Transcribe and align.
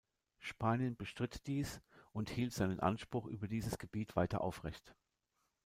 Spanien 0.39 0.95
bestritt 0.95 1.45
dies 1.45 1.79
und 2.11 2.31
hielt 2.31 2.53
seinen 2.53 2.79
Anspruch 2.79 3.27
über 3.27 3.47
dieses 3.47 3.77
Gebiet 3.77 4.15
weiter 4.15 4.41
aufrecht. 4.41 4.95